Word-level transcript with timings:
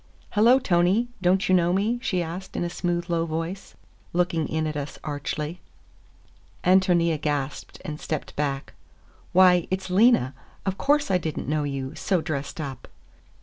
"Hello, 0.31 0.57
Tony. 0.57 1.09
Don't 1.21 1.47
you 1.47 1.53
know 1.53 1.71
me?" 1.73 1.99
she 2.01 2.23
asked 2.23 2.55
in 2.55 2.63
a 2.63 2.71
smooth, 2.71 3.07
low 3.07 3.27
voice, 3.27 3.75
looking 4.13 4.47
in 4.49 4.65
at 4.65 4.75
us 4.75 4.97
archly. 5.03 5.61
Ántonia 6.63 7.21
gasped 7.21 7.79
and 7.85 8.01
stepped 8.01 8.35
back. 8.35 8.73
"Why, 9.31 9.67
it's 9.69 9.91
Lena! 9.91 10.33
Of 10.65 10.79
course 10.79 11.11
I 11.11 11.19
did 11.19 11.37
n't 11.37 11.47
know 11.47 11.65
you, 11.65 11.93
so 11.93 12.19
dressed 12.19 12.59
up!" 12.59 12.87